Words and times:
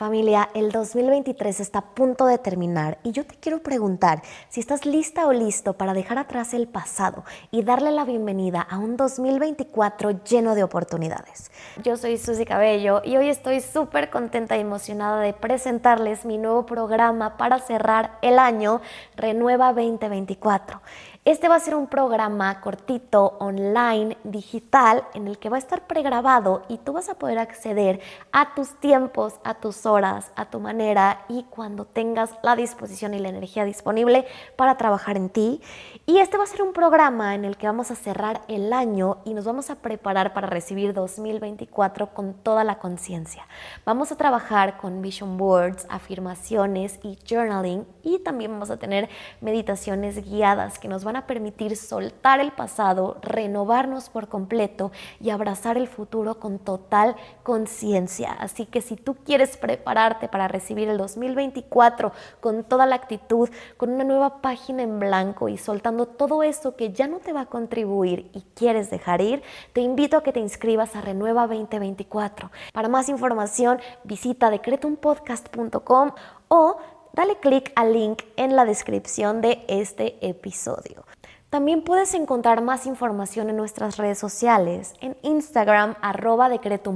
Familia, 0.00 0.48
el 0.54 0.72
2023 0.72 1.60
está 1.60 1.80
a 1.80 1.94
punto 1.94 2.24
de 2.24 2.38
terminar 2.38 2.96
y 3.02 3.12
yo 3.12 3.26
te 3.26 3.34
quiero 3.34 3.62
preguntar 3.62 4.22
si 4.48 4.58
estás 4.58 4.86
lista 4.86 5.26
o 5.26 5.32
listo 5.34 5.74
para 5.74 5.92
dejar 5.92 6.16
atrás 6.16 6.54
el 6.54 6.68
pasado 6.68 7.22
y 7.50 7.64
darle 7.64 7.90
la 7.90 8.06
bienvenida 8.06 8.62
a 8.62 8.78
un 8.78 8.96
2024 8.96 10.24
lleno 10.24 10.54
de 10.54 10.64
oportunidades. 10.64 11.50
Yo 11.84 11.98
soy 11.98 12.16
Susy 12.16 12.46
Cabello 12.46 13.02
y 13.04 13.18
hoy 13.18 13.28
estoy 13.28 13.60
súper 13.60 14.08
contenta 14.08 14.56
y 14.56 14.60
emocionada 14.60 15.20
de 15.20 15.34
presentarles 15.34 16.24
mi 16.24 16.38
nuevo 16.38 16.64
programa 16.64 17.36
para 17.36 17.58
cerrar 17.58 18.12
el 18.22 18.38
año 18.38 18.80
Renueva 19.16 19.74
2024. 19.74 20.80
Este 21.26 21.50
va 21.50 21.56
a 21.56 21.60
ser 21.60 21.74
un 21.74 21.86
programa 21.86 22.62
cortito, 22.62 23.36
online, 23.40 24.16
digital, 24.24 25.04
en 25.12 25.28
el 25.28 25.38
que 25.38 25.50
va 25.50 25.56
a 25.56 25.58
estar 25.58 25.86
pregrabado 25.86 26.62
y 26.66 26.78
tú 26.78 26.94
vas 26.94 27.10
a 27.10 27.18
poder 27.18 27.38
acceder 27.38 28.00
a 28.32 28.54
tus 28.54 28.80
tiempos, 28.80 29.34
a 29.44 29.52
tus 29.52 29.84
horas, 29.84 30.32
a 30.34 30.46
tu 30.46 30.60
manera 30.60 31.26
y 31.28 31.42
cuando 31.42 31.84
tengas 31.84 32.30
la 32.42 32.56
disposición 32.56 33.12
y 33.12 33.18
la 33.18 33.28
energía 33.28 33.66
disponible 33.66 34.26
para 34.56 34.78
trabajar 34.78 35.18
en 35.18 35.28
ti. 35.28 35.60
Y 36.06 36.20
este 36.20 36.38
va 36.38 36.44
a 36.44 36.46
ser 36.46 36.62
un 36.62 36.72
programa 36.72 37.34
en 37.34 37.44
el 37.44 37.58
que 37.58 37.66
vamos 37.66 37.90
a 37.90 37.96
cerrar 37.96 38.40
el 38.48 38.72
año 38.72 39.18
y 39.26 39.34
nos 39.34 39.44
vamos 39.44 39.68
a 39.68 39.74
preparar 39.74 40.32
para 40.32 40.46
recibir 40.46 40.94
2024 40.94 42.14
con 42.14 42.32
toda 42.32 42.64
la 42.64 42.78
conciencia. 42.78 43.46
Vamos 43.84 44.10
a 44.10 44.16
trabajar 44.16 44.78
con 44.78 45.02
vision 45.02 45.36
boards, 45.36 45.86
afirmaciones 45.90 46.98
y 47.02 47.18
journaling 47.28 47.86
y 48.02 48.20
también 48.20 48.52
vamos 48.52 48.70
a 48.70 48.78
tener 48.78 49.10
meditaciones 49.42 50.24
guiadas 50.24 50.78
que 50.78 50.88
nos 50.88 51.04
van 51.04 51.09
a 51.16 51.26
permitir 51.26 51.76
soltar 51.76 52.40
el 52.40 52.52
pasado, 52.52 53.18
renovarnos 53.22 54.08
por 54.08 54.28
completo 54.28 54.92
y 55.20 55.30
abrazar 55.30 55.76
el 55.76 55.88
futuro 55.88 56.38
con 56.38 56.58
total 56.58 57.16
conciencia. 57.42 58.32
Así 58.32 58.66
que 58.66 58.80
si 58.80 58.96
tú 58.96 59.16
quieres 59.24 59.56
prepararte 59.56 60.28
para 60.28 60.48
recibir 60.48 60.88
el 60.88 60.98
2024 60.98 62.12
con 62.40 62.64
toda 62.64 62.86
la 62.86 62.96
actitud, 62.96 63.48
con 63.76 63.90
una 63.90 64.04
nueva 64.04 64.40
página 64.40 64.82
en 64.82 64.98
blanco 64.98 65.48
y 65.48 65.58
soltando 65.58 66.06
todo 66.06 66.42
eso 66.42 66.76
que 66.76 66.92
ya 66.92 67.06
no 67.06 67.18
te 67.18 67.32
va 67.32 67.42
a 67.42 67.46
contribuir 67.46 68.30
y 68.32 68.42
quieres 68.54 68.90
dejar 68.90 69.20
ir, 69.20 69.42
te 69.72 69.80
invito 69.80 70.16
a 70.16 70.22
que 70.22 70.32
te 70.32 70.40
inscribas 70.40 70.96
a 70.96 71.00
Renueva 71.00 71.46
2024. 71.46 72.50
Para 72.72 72.88
más 72.88 73.08
información, 73.08 73.80
visita 74.04 74.50
decretumpodcast.com 74.50 76.12
o 76.48 76.76
dale 77.12 77.38
clic 77.38 77.72
al 77.76 77.92
link 77.92 78.22
en 78.36 78.56
la 78.56 78.64
descripción 78.64 79.40
de 79.40 79.64
este 79.68 80.16
episodio. 80.26 81.04
También 81.50 81.82
puedes 81.82 82.14
encontrar 82.14 82.62
más 82.62 82.86
información 82.86 83.50
en 83.50 83.56
nuestras 83.56 83.96
redes 83.96 84.20
sociales, 84.20 84.94
en 85.00 85.16
Instagram 85.22 85.96
arroba 86.00 86.48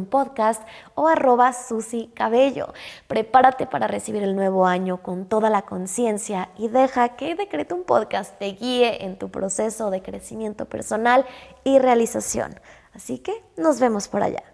podcast 0.09 0.63
o 0.95 1.09
arroba 1.09 1.53
Susi 1.53 2.09
Cabello. 2.15 2.73
Prepárate 3.09 3.67
para 3.67 3.89
recibir 3.89 4.23
el 4.23 4.37
nuevo 4.37 4.65
año 4.65 5.03
con 5.03 5.27
toda 5.27 5.51
la 5.51 5.63
conciencia 5.63 6.51
y 6.57 6.69
deja 6.69 7.17
que 7.17 7.35
Decretum 7.35 7.83
Podcast 7.83 8.39
te 8.39 8.53
guíe 8.53 9.05
en 9.05 9.19
tu 9.19 9.29
proceso 9.29 9.91
de 9.91 10.03
crecimiento 10.03 10.67
personal 10.67 11.27
y 11.65 11.81
realización. 11.81 12.61
Así 12.93 13.19
que 13.19 13.43
nos 13.57 13.81
vemos 13.81 14.07
por 14.07 14.23
allá. 14.23 14.54